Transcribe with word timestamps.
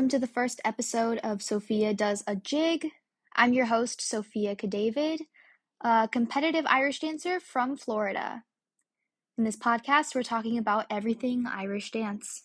Welcome 0.00 0.18
to 0.18 0.18
the 0.18 0.32
first 0.32 0.62
episode 0.64 1.18
of 1.18 1.42
Sophia 1.42 1.92
Does 1.92 2.24
a 2.26 2.34
Jig. 2.34 2.86
I'm 3.36 3.52
your 3.52 3.66
host, 3.66 4.00
Sophia 4.00 4.56
Kadavid, 4.56 5.18
a 5.82 6.08
competitive 6.10 6.64
Irish 6.66 7.00
dancer 7.00 7.38
from 7.38 7.76
Florida. 7.76 8.44
In 9.36 9.44
this 9.44 9.58
podcast, 9.58 10.14
we're 10.14 10.22
talking 10.22 10.56
about 10.56 10.86
everything 10.88 11.44
Irish 11.46 11.90
dance. 11.90 12.44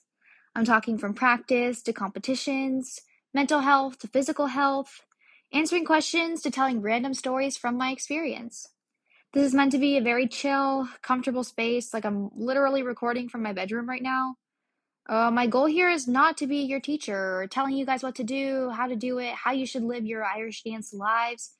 I'm 0.53 0.65
talking 0.65 0.97
from 0.97 1.13
practice 1.13 1.81
to 1.83 1.93
competitions, 1.93 2.99
mental 3.33 3.61
health 3.61 3.99
to 3.99 4.09
physical 4.09 4.47
health, 4.47 5.05
answering 5.53 5.85
questions 5.85 6.41
to 6.41 6.51
telling 6.51 6.81
random 6.81 7.13
stories 7.13 7.55
from 7.55 7.77
my 7.77 7.91
experience. 7.91 8.67
This 9.33 9.45
is 9.45 9.53
meant 9.53 9.71
to 9.71 9.77
be 9.77 9.95
a 9.95 10.01
very 10.01 10.27
chill, 10.27 10.89
comfortable 11.01 11.45
space, 11.45 11.93
like 11.93 12.03
I'm 12.03 12.31
literally 12.35 12.83
recording 12.83 13.29
from 13.29 13.43
my 13.43 13.53
bedroom 13.53 13.87
right 13.87 14.03
now. 14.03 14.35
Uh, 15.07 15.29
my 15.29 15.45
goal 15.45 15.65
here 15.65 15.89
is 15.89 16.07
not 16.07 16.37
to 16.37 16.47
be 16.47 16.57
your 16.57 16.79
teacher 16.79 17.41
or 17.41 17.47
telling 17.47 17.75
you 17.75 17.85
guys 17.85 18.01
what 18.01 18.15
to 18.15 18.23
do, 18.23 18.69
how 18.71 18.87
to 18.87 18.95
do 18.95 19.19
it, 19.19 19.33
how 19.33 19.51
you 19.51 19.65
should 19.65 19.83
live 19.83 20.05
your 20.05 20.25
Irish 20.25 20.63
dance 20.63 20.93
lives, 20.93 21.51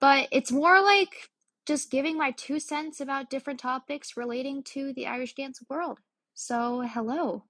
but 0.00 0.28
it's 0.32 0.50
more 0.50 0.82
like 0.82 1.30
just 1.66 1.90
giving 1.90 2.16
my 2.16 2.32
two 2.32 2.58
cents 2.58 3.00
about 3.00 3.30
different 3.30 3.60
topics 3.60 4.16
relating 4.16 4.62
to 4.62 4.92
the 4.94 5.06
Irish 5.06 5.34
dance 5.34 5.62
world. 5.68 5.98
So, 6.34 6.80
hello. 6.80 7.44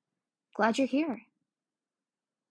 Glad 0.55 0.77
you're 0.77 0.87
here. 0.87 1.23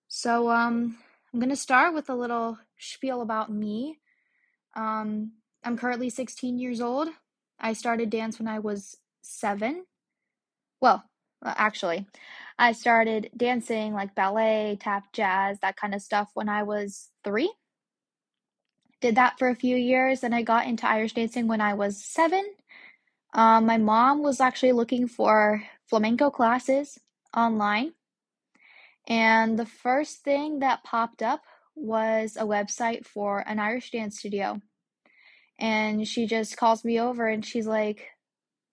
So, 0.07 0.49
um, 0.49 0.97
I'm 1.33 1.39
going 1.39 1.49
to 1.49 1.55
start 1.55 1.93
with 1.93 2.09
a 2.09 2.15
little 2.15 2.57
spiel 2.79 3.21
about 3.21 3.51
me. 3.51 3.99
Um, 4.75 5.33
I'm 5.63 5.77
currently 5.77 6.09
16 6.09 6.57
years 6.57 6.79
old. 6.79 7.09
I 7.59 7.73
started 7.73 8.09
dance 8.09 8.39
when 8.39 8.47
I 8.47 8.59
was 8.59 8.97
seven. 9.21 9.85
Well, 10.79 11.03
actually, 11.43 12.07
I 12.59 12.71
started 12.71 13.29
dancing 13.37 13.93
like 13.93 14.15
ballet, 14.15 14.77
tap, 14.79 15.13
jazz, 15.13 15.59
that 15.59 15.77
kind 15.77 15.93
of 15.93 16.01
stuff 16.01 16.31
when 16.33 16.49
I 16.49 16.63
was 16.63 17.09
three. 17.23 17.53
Did 18.99 19.15
that 19.15 19.37
for 19.37 19.47
a 19.49 19.55
few 19.55 19.75
years, 19.75 20.23
and 20.23 20.33
I 20.33 20.41
got 20.41 20.65
into 20.65 20.87
Irish 20.87 21.13
dancing 21.13 21.47
when 21.47 21.61
I 21.61 21.75
was 21.75 22.03
seven. 22.03 22.43
Um, 23.33 23.67
my 23.67 23.77
mom 23.77 24.23
was 24.23 24.41
actually 24.41 24.71
looking 24.71 25.07
for 25.07 25.63
flamenco 25.85 26.31
classes 26.31 26.97
online. 27.35 27.93
And 29.07 29.57
the 29.57 29.65
first 29.65 30.23
thing 30.23 30.59
that 30.59 30.83
popped 30.83 31.21
up 31.21 31.41
was 31.75 32.37
a 32.37 32.43
website 32.43 33.05
for 33.05 33.39
an 33.47 33.59
Irish 33.59 33.91
dance 33.91 34.17
studio. 34.17 34.59
And 35.59 36.07
she 36.07 36.25
just 36.25 36.57
calls 36.57 36.83
me 36.83 36.99
over 36.99 37.27
and 37.27 37.45
she's 37.45 37.67
like, 37.67 38.07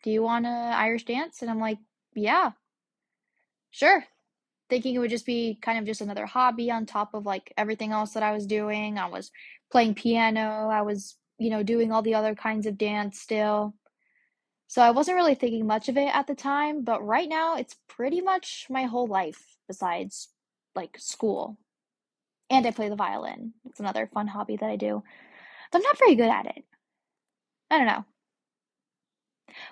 Do 0.02 0.10
you 0.10 0.22
want 0.22 0.46
to 0.46 0.50
Irish 0.50 1.04
dance? 1.04 1.42
And 1.42 1.50
I'm 1.50 1.60
like, 1.60 1.78
Yeah, 2.14 2.52
sure. 3.74 4.04
Thinking 4.70 4.94
it 4.94 4.98
would 5.00 5.10
just 5.10 5.26
be 5.26 5.58
kind 5.60 5.78
of 5.78 5.84
just 5.84 6.00
another 6.00 6.26
hobby 6.26 6.70
on 6.70 6.86
top 6.86 7.12
of 7.12 7.26
like 7.26 7.52
everything 7.56 7.90
else 7.90 8.12
that 8.12 8.22
I 8.22 8.32
was 8.32 8.46
doing. 8.46 8.98
I 8.98 9.06
was 9.08 9.32
playing 9.70 9.94
piano, 9.94 10.68
I 10.70 10.82
was, 10.82 11.16
you 11.38 11.50
know, 11.50 11.64
doing 11.64 11.90
all 11.90 12.00
the 12.00 12.14
other 12.14 12.34
kinds 12.36 12.66
of 12.66 12.78
dance 12.78 13.20
still. 13.20 13.74
So 14.68 14.80
I 14.80 14.92
wasn't 14.92 15.16
really 15.16 15.34
thinking 15.34 15.66
much 15.66 15.88
of 15.88 15.96
it 15.96 16.14
at 16.14 16.28
the 16.28 16.34
time, 16.36 16.84
but 16.84 17.04
right 17.04 17.28
now 17.28 17.56
it's 17.56 17.76
pretty 17.88 18.20
much 18.20 18.66
my 18.70 18.84
whole 18.84 19.08
life 19.08 19.56
besides 19.66 20.28
like 20.76 20.96
school. 20.98 21.58
And 22.50 22.66
I 22.66 22.70
play 22.70 22.88
the 22.88 22.96
violin. 22.96 23.54
It's 23.66 23.80
another 23.80 24.06
fun 24.06 24.28
hobby 24.28 24.56
that 24.56 24.70
I 24.70 24.76
do. 24.76 25.02
But 25.72 25.78
I'm 25.78 25.82
not 25.82 25.98
very 25.98 26.14
good 26.14 26.30
at 26.30 26.46
it. 26.46 26.64
I 27.70 27.78
don't 27.78 27.86
know. 27.86 28.04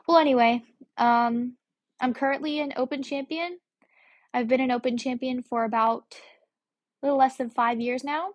Well, 0.09 0.19
anyway, 0.19 0.65
um, 0.97 1.57
I'm 2.01 2.15
currently 2.15 2.59
an 2.59 2.73
open 2.77 3.05
champion. 3.05 3.59
I've 4.35 4.49
been 4.49 4.61
an 4.61 4.71
open 4.71 4.97
champion 4.97 5.43
for 5.43 5.65
about 5.65 6.05
a 7.03 7.07
little 7.07 7.19
less 7.19 7.37
than 7.37 7.51
five 7.51 7.81
years 7.81 8.03
now. 8.05 8.31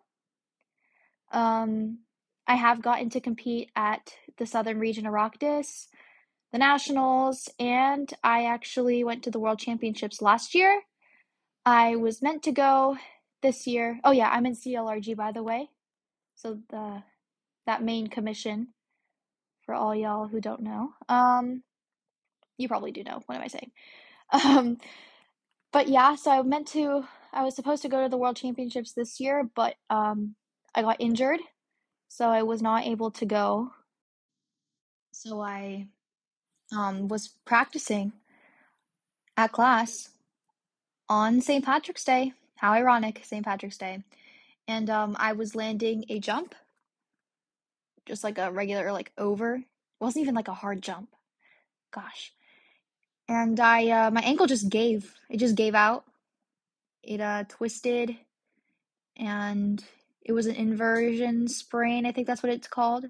Um, 1.31 1.99
I 2.47 2.55
have 2.55 2.81
gotten 2.81 3.09
to 3.11 3.19
compete 3.19 3.71
at 3.75 4.13
the 4.37 4.45
Southern 4.45 4.79
Region 4.79 5.05
Oireachtas, 5.05 5.87
the 6.51 6.57
Nationals, 6.59 7.49
and 7.59 8.11
I 8.23 8.45
actually 8.45 9.03
went 9.03 9.23
to 9.23 9.31
the 9.31 9.39
World 9.39 9.59
Championships 9.59 10.21
last 10.21 10.55
year. 10.55 10.83
I 11.65 11.95
was 11.97 12.21
meant 12.21 12.43
to 12.43 12.51
go 12.51 12.97
this 13.41 13.67
year. 13.67 13.99
Oh 14.03 14.11
yeah, 14.11 14.29
I'm 14.29 14.45
in 14.45 14.53
CLRG 14.53 15.15
by 15.15 15.31
the 15.31 15.43
way. 15.43 15.69
So 16.35 16.59
the 16.69 17.03
that 17.65 17.83
main 17.83 18.07
commission 18.07 18.69
for 19.65 19.75
all 19.75 19.93
y'all 19.93 20.27
who 20.27 20.39
don't 20.39 20.61
know. 20.61 20.91
Um 21.09 21.63
you 22.57 22.67
probably 22.67 22.91
do 22.91 23.03
know. 23.03 23.21
What 23.25 23.35
am 23.35 23.41
I 23.41 23.47
saying? 23.47 23.71
Um 24.31 24.77
but 25.77 25.89
yeah, 25.89 26.15
so 26.15 26.31
I 26.31 26.41
meant 26.41 26.67
to 26.69 27.03
I 27.31 27.43
was 27.43 27.55
supposed 27.55 27.83
to 27.83 27.87
go 27.87 28.01
to 28.01 28.09
the 28.09 28.17
World 28.17 28.35
Championships 28.35 28.93
this 28.93 29.19
year, 29.19 29.47
but 29.53 29.75
um 29.91 30.33
I 30.73 30.81
got 30.81 30.99
injured. 30.99 31.39
So 32.07 32.29
I 32.29 32.41
was 32.41 32.63
not 32.63 32.87
able 32.87 33.11
to 33.11 33.27
go. 33.27 33.73
So 35.11 35.39
I 35.39 35.85
um 36.75 37.07
was 37.07 37.27
practicing 37.45 38.13
at 39.37 39.51
class 39.51 40.09
on 41.09 41.41
St. 41.41 41.63
Patrick's 41.63 42.03
Day. 42.03 42.33
How 42.55 42.73
ironic, 42.73 43.21
St. 43.23 43.45
Patrick's 43.45 43.77
Day. 43.77 44.03
And 44.67 44.89
um, 44.89 45.15
I 45.19 45.33
was 45.33 45.53
landing 45.53 46.05
a 46.09 46.17
jump, 46.19 46.55
just 48.07 48.23
like 48.23 48.39
a 48.39 48.51
regular, 48.51 48.91
like 48.91 49.11
over. 49.15 49.57
It 49.57 49.63
wasn't 49.99 50.23
even 50.23 50.33
like 50.33 50.47
a 50.47 50.55
hard 50.55 50.81
jump. 50.81 51.09
Gosh. 51.93 52.33
And 53.27 53.59
I, 53.59 53.89
uh, 53.89 54.11
my 54.11 54.21
ankle 54.21 54.47
just 54.47 54.69
gave. 54.69 55.13
It 55.29 55.37
just 55.37 55.55
gave 55.55 55.75
out. 55.75 56.05
It 57.03 57.21
uh, 57.21 57.45
twisted, 57.47 58.15
and 59.17 59.83
it 60.23 60.33
was 60.33 60.45
an 60.45 60.55
inversion 60.55 61.47
sprain. 61.47 62.05
I 62.05 62.11
think 62.11 62.27
that's 62.27 62.43
what 62.43 62.51
it's 62.51 62.67
called. 62.67 63.05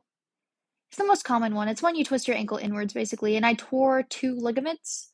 It's 0.89 0.97
the 0.97 1.05
most 1.05 1.23
common 1.23 1.55
one. 1.55 1.67
It's 1.67 1.81
when 1.81 1.95
you 1.95 2.05
twist 2.05 2.27
your 2.27 2.37
ankle 2.37 2.57
inwards, 2.57 2.93
basically. 2.93 3.35
And 3.35 3.45
I 3.45 3.53
tore 3.53 4.03
two 4.03 4.35
ligaments. 4.35 5.11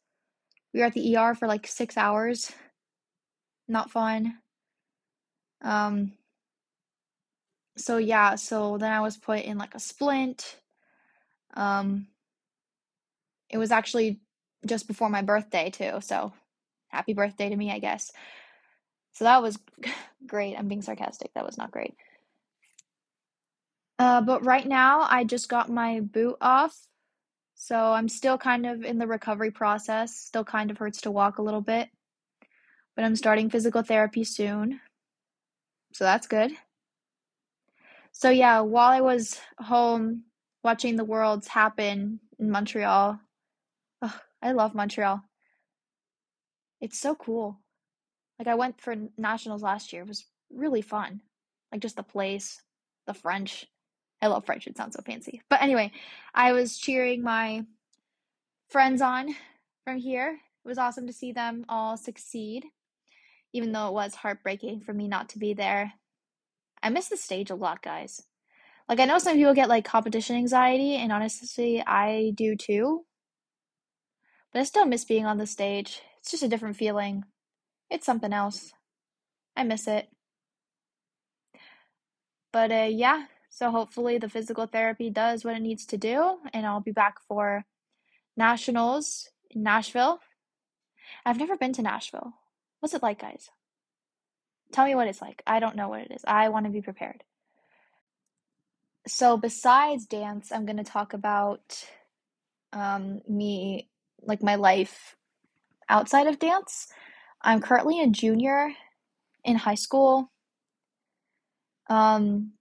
We 0.73 0.79
were 0.81 0.85
at 0.87 0.93
the 0.93 1.17
ER 1.17 1.35
for 1.35 1.47
like 1.47 1.67
six 1.67 1.97
hours 1.97 2.51
not 3.67 3.91
fun. 3.91 4.37
Um, 5.61 6.13
so 7.77 7.97
yeah, 7.97 8.35
so 8.35 8.77
then 8.77 8.91
I 8.91 9.01
was 9.01 9.17
put 9.17 9.41
in 9.41 9.57
like 9.57 9.75
a 9.75 9.79
splint. 9.79 10.57
Um, 11.55 12.07
it 13.49 13.57
was 13.57 13.71
actually 13.71 14.19
just 14.65 14.87
before 14.87 15.09
my 15.09 15.21
birthday 15.21 15.69
too, 15.69 15.99
so 16.01 16.33
happy 16.89 17.13
birthday 17.13 17.49
to 17.49 17.55
me, 17.55 17.71
I 17.71 17.79
guess. 17.79 18.11
So 19.13 19.25
that 19.25 19.41
was 19.41 19.57
great. 20.27 20.57
I'm 20.57 20.67
being 20.67 20.81
sarcastic. 20.81 21.33
That 21.33 21.45
was 21.45 21.57
not 21.57 21.71
great. 21.71 21.95
Uh, 23.99 24.21
but 24.21 24.45
right 24.45 24.67
now, 24.67 25.05
I 25.07 25.23
just 25.23 25.49
got 25.49 25.69
my 25.69 25.99
boot 25.99 26.37
off. 26.41 26.75
So 27.55 27.75
I'm 27.75 28.09
still 28.09 28.37
kind 28.37 28.65
of 28.65 28.83
in 28.83 28.97
the 28.97 29.07
recovery 29.07 29.51
process. 29.51 30.15
Still 30.15 30.43
kind 30.43 30.71
of 30.71 30.77
hurts 30.77 31.01
to 31.01 31.11
walk 31.11 31.37
a 31.37 31.43
little 31.43 31.61
bit 31.61 31.89
but 32.95 33.05
I'm 33.05 33.15
starting 33.15 33.49
physical 33.49 33.81
therapy 33.81 34.23
soon. 34.23 34.79
So 35.93 36.03
that's 36.03 36.27
good. 36.27 36.51
So, 38.11 38.29
yeah, 38.29 38.61
while 38.61 38.91
I 38.91 39.01
was 39.01 39.39
home 39.57 40.23
watching 40.63 40.95
the 40.95 41.03
Worlds 41.03 41.47
happen 41.47 42.19
in 42.37 42.51
Montreal, 42.51 43.19
I 44.43 44.51
love 44.51 44.75
Montreal. 44.75 45.21
It's 46.81 46.99
so 46.99 47.15
cool. 47.15 47.59
Like, 48.37 48.47
I 48.47 48.55
went 48.55 48.81
for 48.81 48.95
nationals 49.17 49.63
last 49.63 49.93
year, 49.93 50.03
it 50.03 50.07
was 50.07 50.25
really 50.51 50.81
fun. 50.81 51.21
Like, 51.71 51.81
just 51.81 51.95
the 51.95 52.03
place, 52.03 52.61
the 53.07 53.13
French. 53.13 53.65
I 54.21 54.27
love 54.27 54.45
French, 54.45 54.67
it 54.67 54.77
sounds 54.77 54.95
so 54.95 55.01
fancy. 55.03 55.41
But 55.49 55.61
anyway, 55.61 55.91
I 56.35 56.51
was 56.51 56.77
cheering 56.77 57.23
my 57.23 57.65
friends 58.69 59.01
on 59.01 59.35
from 59.85 59.97
here. 59.97 60.39
It 60.65 60.67
was 60.67 60.77
awesome 60.77 61.07
to 61.07 61.13
see 61.13 61.31
them 61.31 61.65
all 61.67 61.97
succeed 61.97 62.65
even 63.53 63.71
though 63.71 63.87
it 63.87 63.93
was 63.93 64.15
heartbreaking 64.15 64.81
for 64.81 64.93
me 64.93 65.07
not 65.07 65.29
to 65.29 65.39
be 65.39 65.53
there. 65.53 65.93
I 66.81 66.89
miss 66.89 67.07
the 67.07 67.17
stage 67.17 67.51
a 67.51 67.55
lot, 67.55 67.81
guys. 67.81 68.21
Like, 68.89 68.99
I 68.99 69.05
know 69.05 69.19
some 69.19 69.37
people 69.37 69.53
get 69.53 69.69
like 69.69 69.85
competition 69.85 70.35
anxiety, 70.35 70.95
and 70.95 71.11
honestly, 71.11 71.81
I 71.85 72.33
do 72.35 72.55
too. 72.55 73.05
But 74.53 74.59
I 74.59 74.63
still 74.63 74.85
miss 74.85 75.03
being 75.03 75.25
on 75.25 75.39
the 75.39 75.47
stage. 75.47 76.01
It's 76.19 76.31
just 76.31 76.43
a 76.43 76.47
different 76.47 76.77
feeling. 76.77 77.25
It's 77.89 78.05
something 78.05 78.31
else. 78.31 78.73
I 79.57 79.63
miss 79.63 79.87
it. 79.87 80.09
But 82.51 82.71
uh, 82.71 82.87
yeah, 82.89 83.25
so 83.49 83.71
hopefully 83.71 84.19
the 84.19 84.29
physical 84.29 84.67
therapy 84.67 85.09
does 85.09 85.43
what 85.43 85.55
it 85.55 85.61
needs 85.61 85.85
to 85.87 85.97
do, 85.97 86.37
and 86.53 86.65
I'll 86.65 86.81
be 86.81 86.91
back 86.91 87.15
for 87.27 87.65
nationals 88.37 89.29
in 89.49 89.63
Nashville. 89.63 90.19
I've 91.25 91.39
never 91.39 91.57
been 91.57 91.73
to 91.73 91.81
Nashville. 91.81 92.33
What's 92.79 92.93
it 92.93 93.03
like, 93.03 93.19
guys? 93.19 93.49
Tell 94.71 94.85
me 94.85 94.95
what 94.95 95.07
it's 95.07 95.21
like. 95.21 95.41
I 95.45 95.59
don't 95.59 95.75
know 95.75 95.89
what 95.89 96.01
it 96.01 96.11
is. 96.11 96.23
I 96.27 96.49
want 96.49 96.65
to 96.65 96.71
be 96.71 96.81
prepared. 96.81 97.23
So, 99.07 99.37
besides 99.37 100.05
dance, 100.05 100.51
I'm 100.51 100.65
going 100.65 100.77
to 100.77 100.83
talk 100.83 101.13
about 101.13 101.85
um, 102.71 103.21
me, 103.27 103.89
like 104.25 104.43
my 104.43 104.55
life 104.55 105.15
outside 105.89 106.27
of 106.27 106.39
dance. 106.39 106.87
I'm 107.41 107.61
currently 107.61 108.01
a 108.01 108.07
junior 108.07 108.73
in 109.43 109.55
high 109.57 109.75
school. 109.75 110.31
Um, 111.89 112.53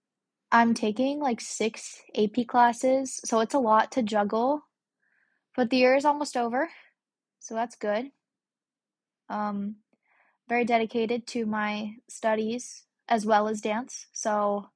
I'm 0.51 0.75
taking 0.75 1.21
like 1.21 1.41
six 1.41 2.03
AP 2.17 2.47
classes, 2.47 3.21
so 3.25 3.41
it's 3.41 3.55
a 3.55 3.59
lot 3.59 3.93
to 3.93 4.03
juggle. 4.03 4.63
But 5.57 5.71
the 5.71 5.77
year 5.77 5.95
is 5.95 6.05
almost 6.05 6.37
over, 6.37 6.69
so 7.39 7.55
that's 7.55 7.77
good. 7.77 8.11
Um, 9.29 9.77
very 10.49 10.65
dedicated 10.65 11.27
to 11.29 11.47
my 11.47 11.93
studies 12.09 12.85
as 13.09 13.25
well 13.25 13.49
as 13.49 13.61
dance. 13.61 14.07
So 14.13 14.67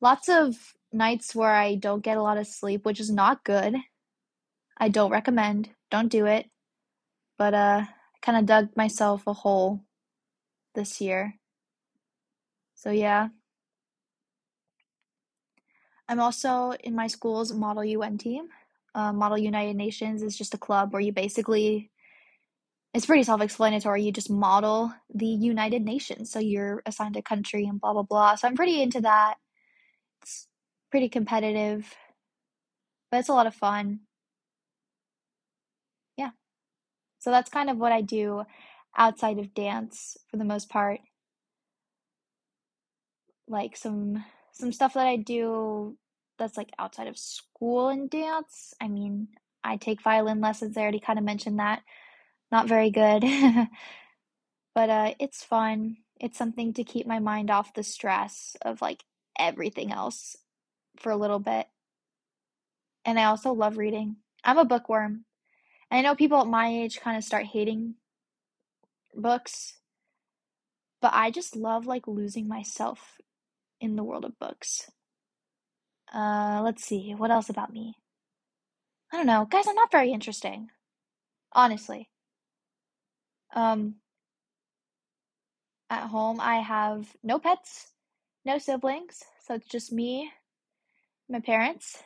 lots 0.00 0.28
of 0.28 0.56
nights 0.92 1.34
where 1.34 1.52
I 1.52 1.74
don't 1.74 2.02
get 2.02 2.16
a 2.16 2.22
lot 2.22 2.38
of 2.38 2.46
sleep, 2.46 2.84
which 2.84 3.00
is 3.00 3.10
not 3.10 3.44
good. 3.44 3.74
I 4.78 4.88
don't 4.88 5.10
recommend. 5.10 5.70
Don't 5.90 6.08
do 6.08 6.26
it. 6.26 6.46
But 7.38 7.54
uh 7.54 7.82
I 7.86 8.18
kind 8.22 8.38
of 8.38 8.46
dug 8.46 8.76
myself 8.76 9.26
a 9.26 9.32
hole 9.32 9.80
this 10.74 11.00
year. 11.00 11.34
So 12.74 12.90
yeah. 12.90 13.28
I'm 16.08 16.20
also 16.20 16.72
in 16.82 16.94
my 16.94 17.06
school's 17.06 17.52
Model 17.52 17.84
UN 17.84 18.18
team. 18.18 18.48
Uh, 18.94 19.12
Model 19.12 19.38
United 19.38 19.76
Nations 19.76 20.22
is 20.22 20.36
just 20.36 20.54
a 20.54 20.58
club 20.58 20.92
where 20.92 21.00
you 21.00 21.12
basically 21.12 21.90
it's 22.92 23.06
pretty 23.06 23.22
self-explanatory. 23.22 24.02
You 24.02 24.12
just 24.12 24.30
model 24.30 24.92
the 25.14 25.26
United 25.26 25.82
Nations. 25.82 26.30
So 26.32 26.40
you're 26.40 26.82
assigned 26.86 27.16
a 27.16 27.22
country 27.22 27.64
and 27.66 27.80
blah 27.80 27.92
blah 27.92 28.02
blah. 28.02 28.34
So 28.34 28.48
I'm 28.48 28.56
pretty 28.56 28.82
into 28.82 29.00
that. 29.02 29.36
It's 30.22 30.48
pretty 30.90 31.08
competitive, 31.08 31.94
but 33.10 33.20
it's 33.20 33.28
a 33.28 33.32
lot 33.34 33.46
of 33.46 33.54
fun. 33.54 34.00
Yeah. 36.16 36.30
So 37.20 37.30
that's 37.30 37.50
kind 37.50 37.70
of 37.70 37.76
what 37.78 37.92
I 37.92 38.00
do 38.00 38.44
outside 38.96 39.38
of 39.38 39.54
dance 39.54 40.16
for 40.30 40.36
the 40.36 40.44
most 40.44 40.68
part. 40.68 41.00
Like 43.46 43.76
some 43.76 44.24
some 44.52 44.72
stuff 44.72 44.94
that 44.94 45.06
I 45.06 45.16
do 45.16 45.96
that's 46.38 46.56
like 46.56 46.70
outside 46.78 47.08
of 47.08 47.18
school 47.18 47.88
and 47.88 48.08
dance. 48.10 48.74
I 48.80 48.88
mean, 48.88 49.28
I 49.62 49.76
take 49.76 50.02
violin 50.02 50.40
lessons. 50.40 50.76
I 50.76 50.82
already 50.82 51.00
kind 51.00 51.18
of 51.18 51.24
mentioned 51.24 51.58
that. 51.58 51.82
Not 52.50 52.68
very 52.68 52.90
good. 52.90 53.22
but 54.74 54.90
uh 54.90 55.14
it's 55.18 55.44
fun. 55.44 55.98
It's 56.20 56.38
something 56.38 56.72
to 56.74 56.84
keep 56.84 57.06
my 57.06 57.18
mind 57.18 57.50
off 57.50 57.74
the 57.74 57.82
stress 57.82 58.56
of 58.62 58.82
like 58.82 59.04
everything 59.38 59.92
else 59.92 60.36
for 60.98 61.10
a 61.12 61.16
little 61.16 61.38
bit. 61.38 61.66
And 63.04 63.18
I 63.18 63.24
also 63.24 63.52
love 63.52 63.78
reading. 63.78 64.16
I'm 64.44 64.58
a 64.58 64.64
bookworm. 64.64 65.24
I 65.90 66.02
know 66.02 66.14
people 66.14 66.40
at 66.40 66.46
my 66.46 66.68
age 66.68 67.00
kind 67.00 67.16
of 67.16 67.24
start 67.24 67.46
hating 67.46 67.94
books, 69.14 69.74
but 71.00 71.12
I 71.14 71.30
just 71.30 71.56
love 71.56 71.86
like 71.86 72.06
losing 72.06 72.46
myself 72.46 73.20
in 73.80 73.96
the 73.96 74.04
world 74.04 74.24
of 74.24 74.38
books. 74.38 74.90
Uh, 76.14 76.60
let's 76.64 76.84
see, 76.84 77.14
what 77.16 77.30
else 77.30 77.48
about 77.48 77.72
me? 77.72 77.94
I 79.12 79.16
don't 79.16 79.26
know. 79.26 79.46
Guys, 79.50 79.66
I'm 79.66 79.74
not 79.74 79.90
very 79.90 80.12
interesting. 80.12 80.68
Honestly. 81.52 82.08
Um, 83.54 83.96
at 85.88 86.06
home, 86.06 86.38
I 86.40 86.56
have 86.56 87.08
no 87.22 87.40
pets, 87.40 87.92
no 88.44 88.58
siblings, 88.58 89.24
so 89.44 89.54
it's 89.54 89.66
just 89.66 89.92
me, 89.92 90.30
my 91.28 91.40
parents. 91.40 92.00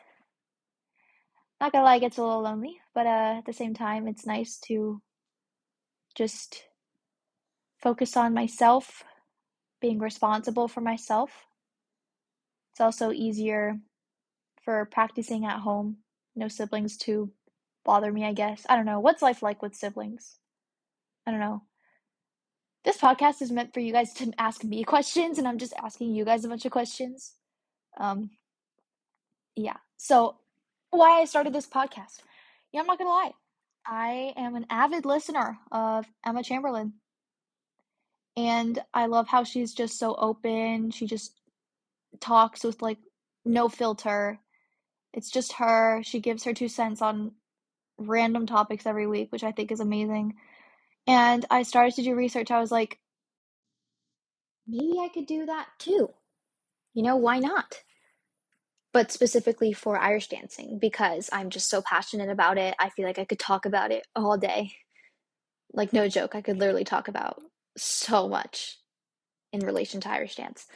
Not 1.61 1.73
gonna 1.73 1.85
lie, 1.85 1.97
it 1.97 2.01
gets 2.01 2.17
a 2.17 2.23
little 2.23 2.41
lonely, 2.41 2.81
but 2.95 3.07
uh, 3.07 3.35
at 3.39 3.45
the 3.45 3.53
same 3.53 3.75
time, 3.75 4.07
it's 4.07 4.27
nice 4.27 4.59
to 4.67 5.03
just 6.15 6.63
focus 7.83 8.17
on 8.17 8.33
myself, 8.33 9.03
being 9.81 9.99
responsible 9.99 10.69
for 10.69 10.81
myself. 10.81 11.31
It's 12.73 12.81
also 12.81 13.11
easier 13.13 13.79
for 14.65 14.85
practicing 14.87 15.45
at 15.45 15.61
home. 15.61 15.99
No 16.37 16.49
siblings 16.49 16.97
to 16.99 17.31
bother 17.85 18.11
me, 18.11 18.25
I 18.25 18.33
guess. 18.33 18.65
I 18.69 18.77
don't 18.77 18.87
know. 18.87 19.01
What's 19.01 19.23
life 19.23 19.43
like 19.43 19.61
with 19.61 19.75
siblings? 19.75 20.39
I 21.27 21.31
don't 21.31 21.41
know. 21.41 21.63
This 22.85 22.99
podcast 22.99 23.43
is 23.43 23.51
meant 23.51 23.73
for 23.73 23.81
you 23.81 23.93
guys 23.93 24.13
to 24.15 24.33
ask 24.39 24.63
me 24.63 24.85
questions, 24.85 25.39
and 25.39 25.49
I'm 25.49 25.59
just 25.59 25.73
asking 25.83 26.15
you 26.15 26.25
guys 26.25 26.45
a 26.45 26.49
bunch 26.49 26.65
of 26.65 26.73
questions. 26.73 27.35
Um, 27.99 28.31
yeah. 29.57 29.77
So, 29.97 30.37
why 30.91 31.21
I 31.21 31.25
started 31.25 31.53
this 31.53 31.67
podcast? 31.67 32.21
Yeah, 32.75 32.83
I'm 32.83 32.89
not 32.89 32.99
gonna 32.99 33.11
lie. 33.11 33.33
I 33.87 34.35
am 34.37 34.57
an 34.57 34.67
avid 34.71 35.07
listener 35.07 35.59
of 35.73 36.07
Emma 36.27 36.45
Chamberlain. 36.45 36.95
And 38.37 38.79
I 38.95 39.07
love 39.07 39.29
how 39.29 39.45
she's 39.45 39.75
just 39.75 39.99
so 39.99 40.17
open. 40.17 40.91
She 40.91 41.07
just 41.07 41.41
talks 42.21 42.65
with 42.65 42.83
like 42.83 42.99
no 43.45 43.69
filter. 43.71 44.41
It's 45.13 45.31
just 45.31 45.55
her. 45.55 46.03
She 46.05 46.21
gives 46.21 46.45
her 46.45 46.55
two 46.55 46.69
cents 46.69 47.03
on 47.03 47.33
random 47.99 48.47
topics 48.47 48.87
every 48.87 49.07
week, 49.07 49.33
which 49.33 49.45
I 49.45 49.53
think 49.53 49.73
is 49.73 49.81
amazing. 49.81 50.35
And 51.07 51.47
I 51.51 51.65
started 51.65 51.95
to 51.97 52.03
do 52.05 52.17
research. 52.17 52.51
I 52.51 52.61
was 52.61 52.73
like, 52.73 52.99
maybe 54.67 54.99
I 55.01 55.11
could 55.15 55.27
do 55.27 55.47
that 55.47 55.69
too. 55.79 56.11
You 56.95 57.05
know, 57.05 57.17
why 57.17 57.39
not? 57.41 57.84
But 58.95 59.13
specifically 59.13 59.75
for 59.75 59.99
Irish 59.99 60.29
dancing 60.29 60.79
because 60.79 61.29
I'm 61.33 61.51
just 61.51 61.69
so 61.69 61.83
passionate 61.83 62.31
about 62.31 62.57
it. 62.57 62.75
I 62.79 62.89
feel 62.89 63.05
like 63.05 63.19
I 63.19 63.27
could 63.27 63.41
talk 63.41 63.67
about 63.67 63.91
it 63.91 64.07
all 64.17 64.39
day. 64.39 64.73
Like, 65.73 65.93
no 65.93 66.09
joke, 66.09 66.35
I 66.35 66.41
could 66.41 66.59
literally 66.59 66.85
talk 66.85 67.09
about 67.09 67.43
so 67.77 68.29
much 68.29 68.79
in 69.53 69.61
relation 69.61 70.01
to 70.01 70.11
Irish 70.11 70.37
dance. 70.37 70.67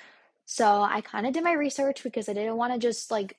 So 0.45 0.83
I 0.83 1.01
kind 1.01 1.27
of 1.27 1.33
did 1.33 1.45
my 1.45 1.53
research 1.53 2.03
because 2.03 2.29
I 2.29 2.33
didn't 2.33 2.57
want 2.57 2.73
to 2.73 2.79
just 2.79 3.11
like 3.11 3.37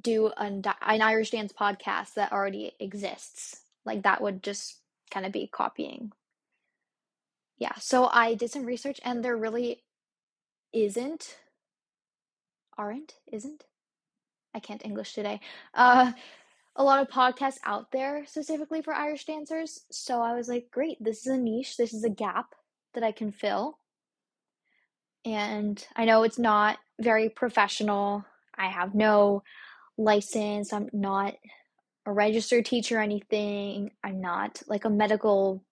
do 0.00 0.28
an, 0.36 0.62
an 0.80 1.02
Irish 1.02 1.30
dance 1.30 1.52
podcast 1.52 2.14
that 2.14 2.32
already 2.32 2.72
exists. 2.80 3.60
Like 3.84 4.02
that 4.02 4.22
would 4.22 4.42
just 4.42 4.80
kind 5.10 5.26
of 5.26 5.32
be 5.32 5.46
copying. 5.46 6.12
Yeah, 7.58 7.74
so 7.78 8.08
I 8.10 8.34
did 8.34 8.50
some 8.50 8.64
research 8.64 9.00
and 9.04 9.24
there 9.24 9.36
really 9.36 9.82
isn't 10.72 11.36
aren't 12.78 13.16
isn't 13.30 13.64
I 14.54 14.60
can't 14.60 14.84
English 14.84 15.14
today. 15.14 15.40
Uh 15.74 16.12
a 16.76 16.82
lot 16.82 17.02
of 17.02 17.08
podcasts 17.08 17.58
out 17.64 17.92
there 17.92 18.24
specifically 18.26 18.80
for 18.82 18.94
Irish 18.94 19.26
dancers. 19.26 19.80
So 19.90 20.22
I 20.22 20.34
was 20.34 20.48
like, 20.48 20.70
great, 20.70 21.02
this 21.02 21.20
is 21.20 21.26
a 21.26 21.36
niche, 21.36 21.76
this 21.76 21.92
is 21.92 22.04
a 22.04 22.10
gap 22.10 22.54
that 22.94 23.02
I 23.02 23.12
can 23.12 23.30
fill. 23.30 23.78
And 25.24 25.84
I 25.94 26.04
know 26.04 26.22
it's 26.22 26.38
not 26.38 26.78
very 27.00 27.28
professional. 27.28 28.24
I 28.56 28.68
have 28.68 28.94
no 28.94 29.42
license. 29.96 30.72
I'm 30.72 30.88
not 30.92 31.34
a 32.06 32.12
registered 32.12 32.64
teacher 32.64 32.98
or 32.98 33.02
anything. 33.02 33.92
I'm 34.02 34.20
not 34.20 34.62
like 34.66 34.84
a 34.84 34.90
medical 34.90 35.62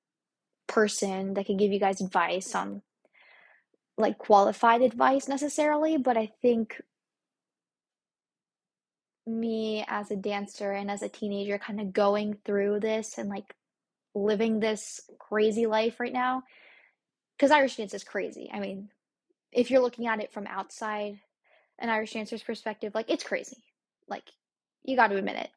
person 0.67 1.35
that 1.35 1.47
can 1.47 1.57
give 1.57 1.73
you 1.73 1.81
guys 1.81 2.01
advice 2.01 2.55
on 2.55 2.83
like 3.99 4.19
qualified 4.19 4.83
advice 4.83 5.27
necessarily, 5.27 5.97
but 5.97 6.17
I 6.17 6.31
think 6.41 6.81
me 9.39 9.85
as 9.87 10.11
a 10.11 10.17
dancer 10.17 10.73
and 10.73 10.91
as 10.91 11.03
a 11.03 11.09
teenager 11.09 11.59
kind 11.59 11.81
of 11.81 11.93
going 11.93 12.37
through 12.45 12.81
this 12.81 13.19
and 13.19 13.29
like 13.29 13.55
living 14.15 14.61
this 14.61 15.01
crazy 15.19 15.67
life 15.67 16.01
right 16.01 16.13
now 16.13 16.43
because 17.37 17.51
Irish 17.51 17.77
dance 17.77 17.95
is 17.95 18.05
crazy. 18.05 18.51
I 18.53 18.61
mean, 18.61 18.91
if 19.53 19.71
you're 19.71 19.81
looking 19.81 20.07
at 20.07 20.21
it 20.21 20.33
from 20.33 20.47
outside 20.47 21.19
an 21.79 21.89
Irish 21.89 22.13
dancer's 22.13 22.43
perspective, 22.43 22.95
like 22.95 23.09
it's 23.09 23.25
crazy. 23.25 23.57
Like 24.09 24.25
you 24.85 24.97
got 24.97 25.09
to 25.09 25.17
admit 25.17 25.37
it. 25.37 25.51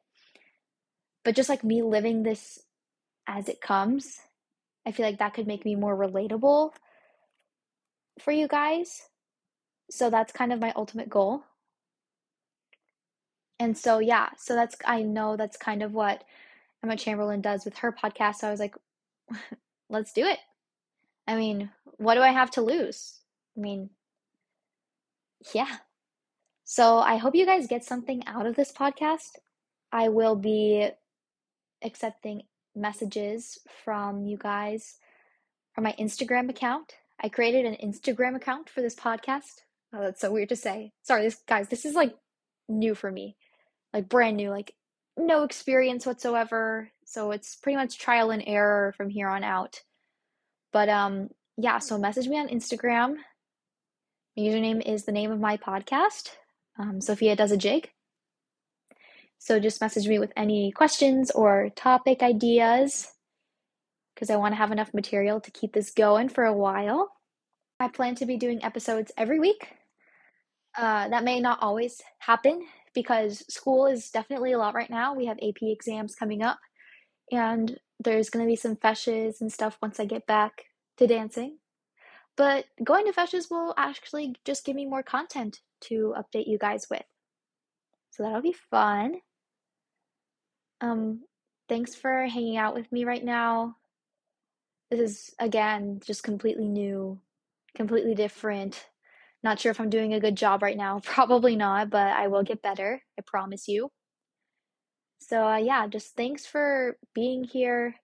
But 1.24 1.36
just 1.36 1.48
like 1.48 1.64
me 1.64 1.82
living 1.82 2.22
this 2.22 2.58
as 3.26 3.48
it 3.48 3.60
comes, 3.60 4.18
I 4.86 4.92
feel 4.92 5.06
like 5.06 5.18
that 5.18 5.34
could 5.34 5.46
make 5.46 5.64
me 5.64 5.74
more 5.74 5.96
relatable 5.96 6.72
for 8.20 8.32
you 8.32 8.48
guys. 8.48 9.02
So 9.90 10.10
that's 10.10 10.32
kind 10.32 10.52
of 10.52 10.60
my 10.60 10.72
ultimate 10.76 11.08
goal. 11.08 11.44
And 13.64 13.78
so 13.78 13.98
yeah, 13.98 14.28
so 14.36 14.54
that's 14.54 14.76
I 14.84 15.00
know 15.00 15.38
that's 15.38 15.56
kind 15.56 15.82
of 15.82 15.94
what 15.94 16.22
Emma 16.82 16.98
Chamberlain 16.98 17.40
does 17.40 17.64
with 17.64 17.78
her 17.78 17.92
podcast. 17.92 18.36
So 18.36 18.48
I 18.48 18.50
was 18.50 18.60
like, 18.60 18.74
let's 19.88 20.12
do 20.12 20.26
it. 20.26 20.38
I 21.26 21.34
mean, 21.34 21.70
what 21.96 22.16
do 22.16 22.20
I 22.20 22.28
have 22.28 22.50
to 22.52 22.60
lose? 22.60 23.20
I 23.56 23.60
mean, 23.60 23.88
yeah. 25.54 25.78
So 26.64 26.98
I 26.98 27.16
hope 27.16 27.34
you 27.34 27.46
guys 27.46 27.66
get 27.66 27.84
something 27.84 28.26
out 28.26 28.44
of 28.44 28.54
this 28.54 28.70
podcast. 28.70 29.38
I 29.90 30.10
will 30.10 30.36
be 30.36 30.90
accepting 31.82 32.42
messages 32.76 33.58
from 33.82 34.26
you 34.26 34.36
guys 34.36 34.96
from 35.74 35.84
my 35.84 35.94
Instagram 35.98 36.50
account. 36.50 36.96
I 37.18 37.30
created 37.30 37.64
an 37.64 37.76
Instagram 37.76 38.36
account 38.36 38.68
for 38.68 38.82
this 38.82 38.94
podcast. 38.94 39.62
Oh, 39.90 40.02
that's 40.02 40.20
so 40.20 40.30
weird 40.30 40.50
to 40.50 40.56
say. 40.56 40.92
Sorry, 41.00 41.22
this 41.22 41.40
guys, 41.46 41.68
this 41.68 41.86
is 41.86 41.94
like 41.94 42.14
new 42.68 42.94
for 42.94 43.10
me. 43.10 43.38
Like 43.94 44.08
brand 44.08 44.36
new, 44.36 44.50
like 44.50 44.74
no 45.16 45.44
experience 45.44 46.04
whatsoever. 46.04 46.90
So 47.06 47.30
it's 47.30 47.56
pretty 47.56 47.76
much 47.76 47.98
trial 47.98 48.30
and 48.30 48.42
error 48.46 48.92
from 48.96 49.08
here 49.08 49.28
on 49.28 49.44
out. 49.44 49.80
But 50.72 50.88
um 50.88 51.28
yeah, 51.56 51.78
so 51.78 51.96
message 51.96 52.26
me 52.26 52.38
on 52.38 52.48
Instagram. 52.48 53.14
My 54.36 54.42
username 54.42 54.82
is 54.84 55.04
the 55.04 55.12
name 55.12 55.30
of 55.30 55.38
my 55.38 55.56
podcast. 55.56 56.30
Um, 56.76 57.00
Sophia 57.00 57.36
does 57.36 57.52
a 57.52 57.56
jig. 57.56 57.90
So 59.38 59.60
just 59.60 59.80
message 59.80 60.08
me 60.08 60.18
with 60.18 60.32
any 60.36 60.72
questions 60.72 61.30
or 61.30 61.70
topic 61.76 62.22
ideas 62.22 63.12
because 64.14 64.30
I 64.30 64.36
want 64.36 64.52
to 64.52 64.56
have 64.56 64.72
enough 64.72 64.92
material 64.92 65.40
to 65.40 65.50
keep 65.52 65.72
this 65.72 65.92
going 65.92 66.28
for 66.28 66.44
a 66.44 66.52
while. 66.52 67.12
I 67.78 67.88
plan 67.88 68.16
to 68.16 68.26
be 68.26 68.36
doing 68.36 68.64
episodes 68.64 69.12
every 69.16 69.38
week. 69.38 69.68
Uh, 70.76 71.08
that 71.08 71.22
may 71.22 71.38
not 71.38 71.62
always 71.62 72.02
happen 72.18 72.66
because 72.94 73.44
school 73.48 73.86
is 73.86 74.10
definitely 74.10 74.52
a 74.52 74.58
lot 74.58 74.74
right 74.74 74.90
now. 74.90 75.14
We 75.14 75.26
have 75.26 75.38
AP 75.38 75.62
exams 75.62 76.14
coming 76.14 76.42
up, 76.42 76.58
and 77.30 77.78
there's 78.00 78.30
going 78.30 78.44
to 78.44 78.50
be 78.50 78.56
some 78.56 78.76
feises 78.76 79.40
and 79.40 79.52
stuff 79.52 79.78
once 79.82 80.00
I 80.00 80.04
get 80.04 80.26
back 80.26 80.64
to 80.98 81.06
dancing. 81.06 81.58
But 82.36 82.64
going 82.82 83.06
to 83.06 83.12
feises 83.12 83.50
will 83.50 83.74
actually 83.76 84.34
just 84.44 84.64
give 84.64 84.74
me 84.74 84.86
more 84.86 85.02
content 85.02 85.60
to 85.82 86.14
update 86.16 86.48
you 86.48 86.58
guys 86.58 86.86
with. 86.90 87.04
So 88.10 88.22
that'll 88.22 88.42
be 88.42 88.56
fun. 88.70 89.16
Um, 90.80 91.22
thanks 91.68 91.94
for 91.94 92.26
hanging 92.26 92.56
out 92.56 92.74
with 92.74 92.90
me 92.90 93.04
right 93.04 93.24
now. 93.24 93.76
This 94.90 95.00
is, 95.00 95.34
again, 95.38 96.00
just 96.04 96.22
completely 96.22 96.68
new, 96.68 97.20
completely 97.76 98.14
different. 98.14 98.86
Not 99.44 99.60
sure 99.60 99.70
if 99.70 99.78
I'm 99.78 99.90
doing 99.90 100.14
a 100.14 100.20
good 100.20 100.36
job 100.36 100.62
right 100.62 100.76
now. 100.76 101.00
Probably 101.04 101.54
not, 101.54 101.90
but 101.90 102.08
I 102.08 102.28
will 102.28 102.42
get 102.42 102.62
better. 102.62 103.02
I 103.18 103.22
promise 103.24 103.68
you. 103.68 103.90
So, 105.20 105.46
uh, 105.46 105.58
yeah, 105.58 105.86
just 105.86 106.16
thanks 106.16 106.44
for 106.46 106.96
being 107.14 107.44
here, 107.44 107.94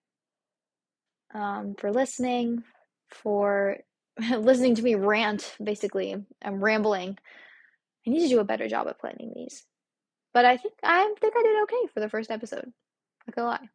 um, 1.34 1.74
for 1.78 1.90
listening, 1.92 2.62
for 3.10 3.78
listening 4.30 4.74
to 4.76 4.82
me 4.82 4.94
rant, 4.94 5.56
basically. 5.62 6.14
I'm 6.42 6.62
rambling. 6.62 7.18
I 8.06 8.10
need 8.10 8.20
to 8.20 8.28
do 8.28 8.40
a 8.40 8.44
better 8.44 8.68
job 8.68 8.86
at 8.88 9.00
planning 9.00 9.32
these. 9.34 9.64
But 10.32 10.44
I 10.44 10.56
think 10.56 10.74
I 10.82 11.14
think 11.20 11.34
I 11.36 11.42
did 11.42 11.62
okay 11.62 11.92
for 11.92 12.00
the 12.00 12.08
first 12.08 12.30
episode. 12.30 12.72
Not 13.26 13.34
gonna 13.34 13.48
lie. 13.48 13.68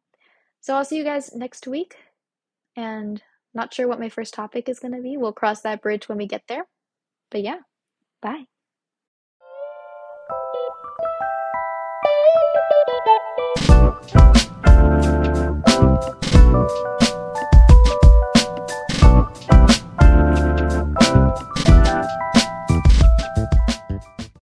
So 0.60 0.74
I'll 0.74 0.84
see 0.84 0.96
you 0.96 1.04
guys 1.04 1.34
next 1.34 1.66
week. 1.66 1.96
And 2.76 3.22
not 3.54 3.72
sure 3.74 3.86
what 3.86 4.00
my 4.00 4.08
first 4.08 4.34
topic 4.34 4.68
is 4.68 4.80
gonna 4.80 5.02
be. 5.02 5.16
We'll 5.16 5.32
cross 5.32 5.60
that 5.62 5.82
bridge 5.82 6.08
when 6.08 6.18
we 6.18 6.26
get 6.26 6.42
there. 6.48 6.64
But 7.30 7.42
yeah, 7.42 7.60
bye. 8.22 8.46